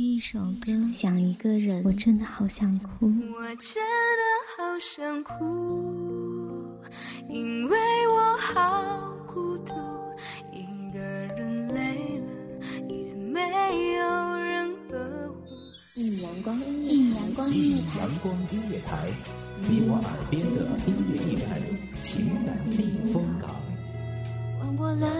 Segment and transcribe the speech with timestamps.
[0.00, 3.04] 听一首歌，想一个人，我真的好想哭。
[3.04, 4.22] 我真的
[4.56, 6.80] 好想哭，
[7.28, 7.76] 因为
[8.08, 9.74] 我好孤独，
[10.54, 12.28] 一个人累了
[12.88, 13.42] 也没
[13.92, 15.44] 有人呵护。
[15.96, 19.12] 一阳光音乐，一阳光音乐台，阳光音乐台，
[19.68, 21.60] 你我耳边的音乐驿站，
[22.02, 23.50] 情感避风港。
[24.58, 25.19] 换我来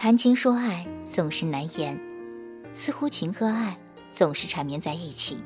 [0.00, 1.98] 谈情说爱总是难言，
[2.72, 3.76] 似乎情和爱
[4.12, 5.38] 总是缠绵在一起。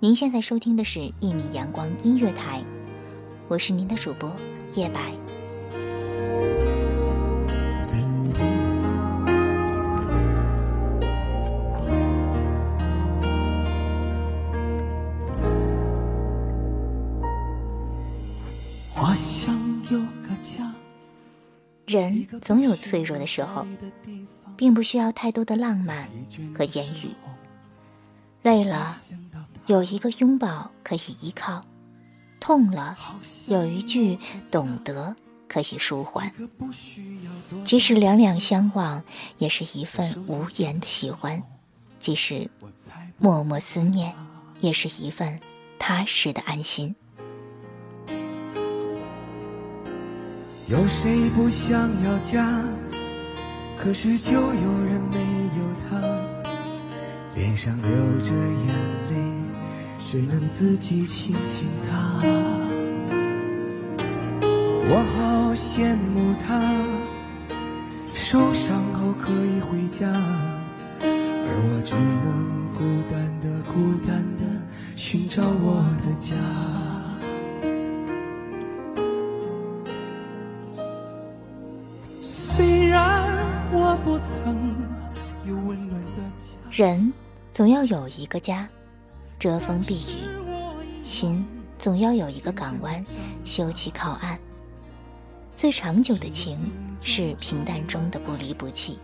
[0.00, 2.58] 您现在收听的是《一米阳光音乐台》，
[3.46, 4.28] 我是您的主播
[4.74, 5.12] 叶白。
[21.88, 23.66] 人总有脆弱的时候，
[24.56, 26.06] 并不需要太多的浪漫
[26.54, 27.08] 和言语。
[28.42, 28.98] 累了，
[29.66, 31.62] 有一个拥抱可以依靠；
[32.38, 32.96] 痛了，
[33.46, 34.18] 有一句
[34.50, 35.16] 懂得
[35.48, 36.30] 可以舒缓。
[37.64, 39.02] 即使两两相望，
[39.38, 41.40] 也是一份无言的喜欢；
[41.98, 42.50] 即使
[43.16, 44.14] 默默思念，
[44.60, 45.40] 也是一份
[45.78, 46.94] 踏实的安心。
[50.68, 52.62] 有谁不想要家？
[53.78, 55.18] 可是就有人没
[55.56, 55.98] 有他，
[57.34, 57.90] 脸上流
[58.20, 58.74] 着眼
[59.08, 59.14] 泪，
[60.06, 62.20] 只能自己轻轻擦。
[64.90, 66.60] 我好羡慕他，
[68.12, 70.06] 受伤后可以回家，
[71.00, 74.42] 而我只能孤单的、孤单的
[74.96, 76.36] 寻找我的家。
[86.78, 87.12] 人
[87.52, 88.68] 总要有一个家，
[89.36, 90.28] 遮风避雨；
[91.02, 91.44] 心
[91.76, 93.04] 总要有一个港湾，
[93.44, 94.38] 休憩靠岸。
[95.56, 96.56] 最长久的情
[97.00, 99.00] 是平淡中的不离不弃，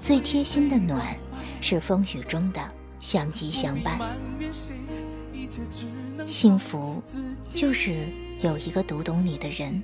[0.00, 1.16] 最贴心的暖
[1.60, 2.60] 是风雨中的
[3.00, 3.98] 相依相伴。
[6.28, 7.02] 幸福
[7.56, 8.06] 就是
[8.38, 9.82] 有一个读懂你的人，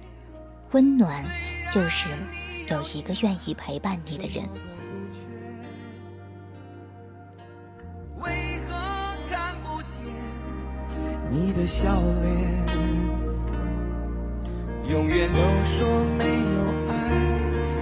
[0.70, 1.24] 温暖
[1.72, 2.08] 就是
[2.70, 4.48] 有一个愿意陪伴你的人。
[11.28, 12.66] 你的笑脸？
[14.88, 16.94] 永远都说没有爱，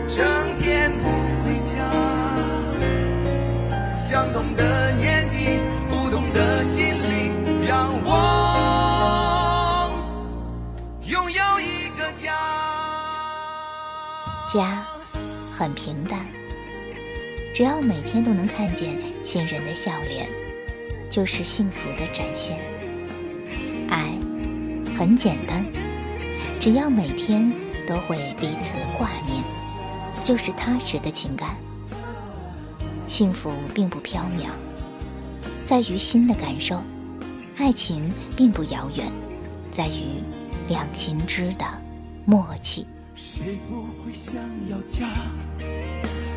[0.09, 1.05] 整天不
[1.44, 1.75] 回家。
[3.97, 5.60] 相同的年纪，
[5.91, 7.34] 不同的心灵，
[7.69, 8.10] 让我
[11.06, 12.32] 拥有一个家。
[14.49, 14.82] 家
[15.53, 16.26] 很平淡，
[17.55, 20.26] 只要每天都能看见亲人的笑脸，
[21.11, 22.59] 就是幸福的展现。
[24.97, 25.65] 很简单，
[26.60, 27.53] 只要每天
[27.87, 29.43] 都会彼此挂念，
[30.25, 31.56] 就是踏实的情感。
[33.06, 34.49] 幸福并不缥缈，
[35.65, 36.77] 在于心的感受；
[37.56, 39.10] 爱情并不遥远，
[39.71, 40.22] 在于
[40.69, 41.65] 两心知的
[42.25, 42.87] 默契。
[43.15, 44.34] 谁不会想
[44.71, 45.09] 要家？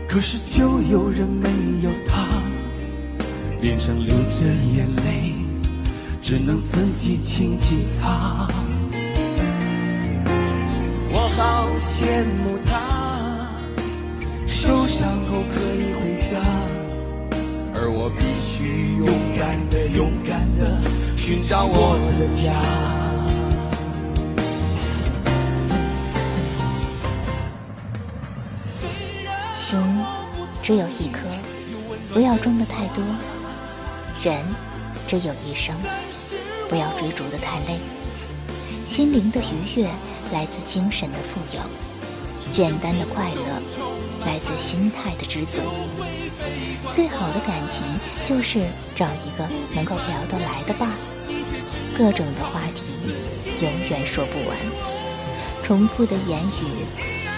[0.07, 1.49] 可是就有人没
[1.83, 2.25] 有他，
[3.61, 4.45] 脸上流着
[4.75, 5.33] 眼泪，
[6.27, 8.49] 只能自己轻轻擦。
[11.09, 13.47] 我好羡慕他，
[14.45, 16.35] 受伤后可以回家，
[17.73, 19.07] 而我必须勇
[19.39, 20.81] 敢的、勇敢的
[21.15, 22.51] 寻找我的家。
[29.55, 29.79] 心
[30.61, 31.21] 只有一颗，
[32.11, 33.01] 不要装的太多；
[34.21, 34.45] 人
[35.07, 35.73] 只有一生，
[36.69, 37.79] 不要追逐的太累。
[38.85, 39.89] 心灵的愉悦
[40.31, 41.61] 来自精神的富有，
[42.51, 43.61] 简单的快乐
[44.25, 45.59] 来自心态的知足。
[46.93, 47.83] 最好的感情
[48.23, 48.65] 就是
[48.95, 50.91] 找一个能够聊得来的伴，
[51.97, 52.93] 各种的话题
[53.61, 54.57] 永远说不完，
[55.63, 56.85] 重复的言语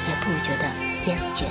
[0.08, 0.70] 也不觉得
[1.08, 1.46] 厌倦。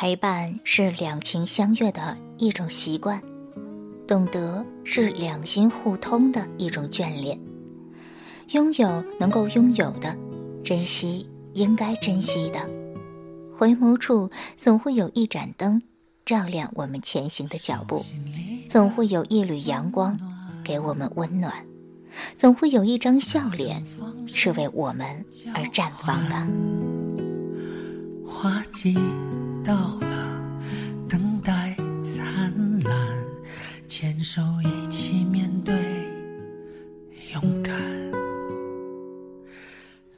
[0.00, 3.20] 陪伴是两情相悦的一种习惯，
[4.08, 7.38] 懂得是两心互通的一种眷恋。
[8.52, 10.16] 拥有能够拥有的，
[10.64, 12.66] 珍惜应该珍惜的。
[13.54, 15.82] 回眸处总会有一盏灯，
[16.24, 18.02] 照亮我们前行的脚步；
[18.70, 20.18] 总会有一缕阳光，
[20.64, 21.52] 给我们温暖；
[22.38, 23.84] 总会有一张笑脸，
[24.26, 26.50] 是为我们而绽放的。
[28.26, 28.96] 花季
[29.70, 30.42] 到了，
[31.08, 32.52] 等待灿
[32.82, 32.92] 烂，
[33.86, 35.72] 牵手一起面对，
[37.32, 37.80] 勇敢。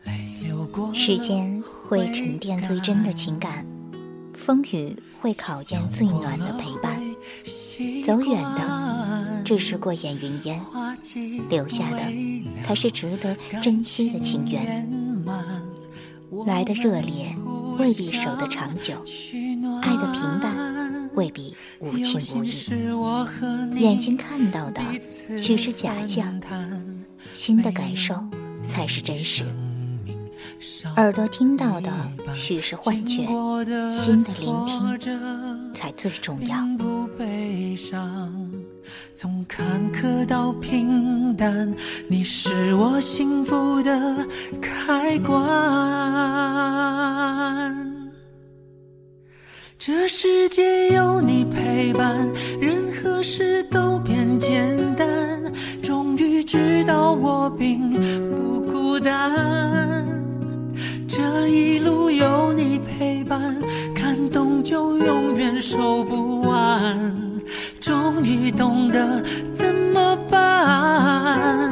[0.05, 3.67] 泪流过时间会沉淀最真的情感，
[4.33, 6.99] 风雨会考验最暖的陪伴。
[8.07, 10.65] 走远的只是过眼云烟，
[11.51, 11.99] 留下的
[12.63, 14.91] 才是值得珍惜的情缘。
[16.47, 17.37] 来的热烈
[17.79, 18.95] 未必守得长久，
[19.83, 22.53] 爱的平淡未必无情无义。
[23.79, 24.83] 眼睛看到的
[25.39, 26.41] 许是假象，
[27.33, 28.25] 心的感受
[28.63, 29.45] 才是真实。
[30.97, 31.91] 耳朵听到的
[32.35, 33.27] 许是幻觉，
[33.91, 34.99] 心的聆听
[35.75, 36.57] 才最重要。
[39.15, 41.75] 从坎坷到平淡，
[42.09, 44.27] 你是我幸福的
[44.61, 45.39] 开关。
[49.79, 52.29] 这世界有你陪伴，
[52.61, 55.09] 任何事都变简单。
[55.83, 57.91] 终于知道我并
[58.31, 60.02] 不孤单。
[61.35, 63.57] 这一路有你陪伴，
[63.95, 67.41] 感动就永远收不完。
[67.81, 69.23] 终于懂得
[69.55, 71.71] 怎么办。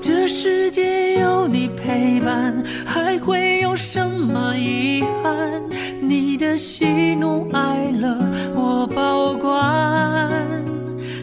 [0.00, 5.62] 这世界有你陪伴，还会有什么遗憾？
[6.00, 8.18] 你的喜怒哀乐
[8.56, 10.28] 我保管。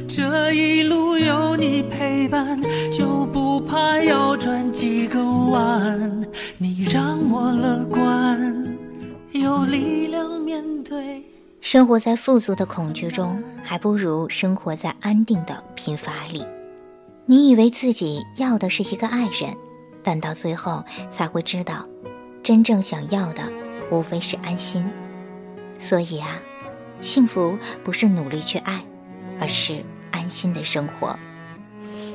[0.07, 2.57] 这一路有你陪伴，
[2.89, 5.21] 就不怕要转几个
[5.51, 6.24] 弯。
[6.57, 8.77] 你让我乐观，
[9.33, 11.21] 有力量面对。
[11.59, 16.45] 生活在富足的恐惧中，还不如生活在安定的贫乏里。
[17.25, 19.53] 你以为自己要的是一个爱人，
[20.01, 21.85] 但到最后才会知道，
[22.41, 23.43] 真正想要的
[23.91, 24.89] 无非是安心。
[25.77, 26.39] 所以啊，
[27.01, 28.81] 幸福不是努力去爱，
[29.41, 31.17] 而是安心的生活。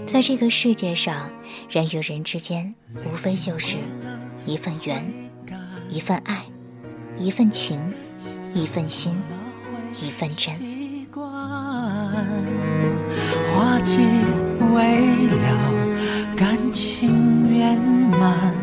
[0.07, 1.31] 在这个世界上，
[1.69, 3.77] 人与人之间无非就是
[4.47, 5.05] 一份缘，
[5.89, 6.45] 一份爱，
[7.17, 7.79] 一份情，
[8.55, 9.15] 一份心，
[10.03, 10.55] 一份真。
[13.53, 13.99] 花季
[14.75, 15.47] 未了，
[16.37, 18.55] 感情圆满，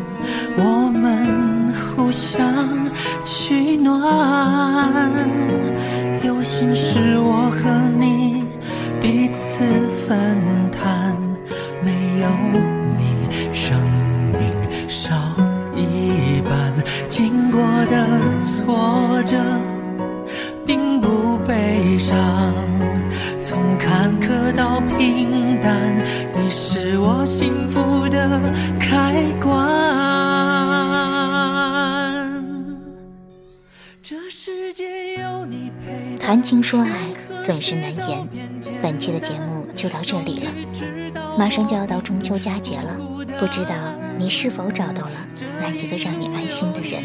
[0.56, 2.66] 我们互相
[3.24, 5.08] 取暖。
[6.24, 8.44] 有心事我和你
[9.00, 9.64] 彼此
[10.06, 10.36] 分
[10.72, 10.97] 担，
[36.28, 36.90] 谈情说爱
[37.42, 38.28] 总是难言，
[38.82, 40.52] 本期的节目就到这里了。
[41.38, 42.94] 马上就要到中秋佳节了，
[43.38, 43.74] 不知道
[44.18, 45.12] 你是否找到了
[45.58, 47.02] 那一个让你安心的人？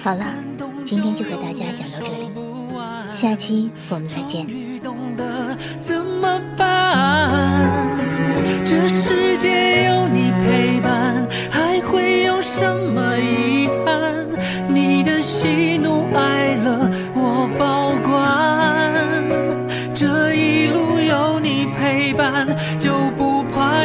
[0.00, 0.24] 好了，
[0.84, 2.30] 今天就和大家讲到这里，
[3.10, 4.46] 下期我们再见。
[5.80, 7.98] 怎么办？
[8.64, 9.99] 这世界有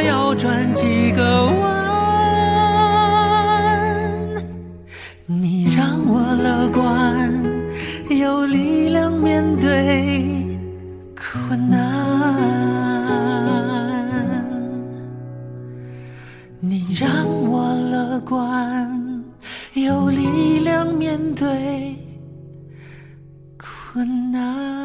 [0.08, 1.86] 要转几个弯。
[5.26, 7.32] 你让我乐观，
[8.10, 10.58] 有力量面对
[11.16, 11.80] 困难，
[16.60, 19.24] 你让我乐观，
[19.74, 21.96] 有力量面对
[23.58, 24.85] 困难。